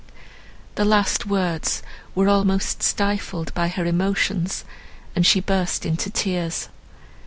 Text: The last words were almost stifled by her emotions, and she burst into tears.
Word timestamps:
The 0.77 0.83
last 0.83 1.27
words 1.27 1.83
were 2.15 2.27
almost 2.27 2.81
stifled 2.81 3.53
by 3.53 3.67
her 3.67 3.85
emotions, 3.85 4.65
and 5.15 5.27
she 5.27 5.39
burst 5.41 5.85
into 5.85 6.09
tears. 6.09 6.69